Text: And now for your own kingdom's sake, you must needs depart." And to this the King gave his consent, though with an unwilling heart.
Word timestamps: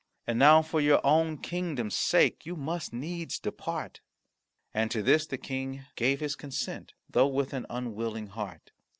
And 0.25 0.39
now 0.39 0.63
for 0.63 0.81
your 0.81 0.99
own 1.05 1.37
kingdom's 1.37 1.93
sake, 1.93 2.43
you 2.43 2.55
must 2.55 2.91
needs 2.91 3.37
depart." 3.37 4.01
And 4.73 4.89
to 4.89 5.03
this 5.03 5.27
the 5.27 5.37
King 5.37 5.85
gave 5.95 6.21
his 6.21 6.35
consent, 6.35 6.93
though 7.07 7.27
with 7.27 7.53
an 7.53 7.67
unwilling 7.69 8.25
heart. 8.25 8.71